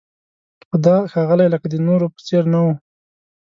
خو 0.67 0.75
دا 0.85 0.95
ښاغلی 1.11 1.47
لکه 1.53 1.67
د 1.69 1.75
نورو 1.87 2.07
په 2.13 2.19
څېر 2.27 2.43
نه 2.53 2.59
و. 2.63 2.67